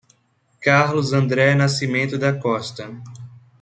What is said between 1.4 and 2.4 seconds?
Nascimento da